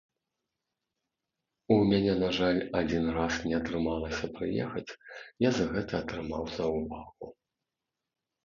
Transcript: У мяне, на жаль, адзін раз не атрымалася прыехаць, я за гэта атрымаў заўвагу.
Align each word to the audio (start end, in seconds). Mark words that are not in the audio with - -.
У 1.75 1.75
мяне, 1.91 2.13
на 2.23 2.29
жаль, 2.37 2.59
адзін 2.79 3.05
раз 3.17 3.33
не 3.51 3.59
атрымалася 3.59 4.25
прыехаць, 4.39 4.87
я 5.47 5.53
за 5.59 5.65
гэта 5.75 5.93
атрымаў 6.07 6.43
заўвагу. 6.59 7.25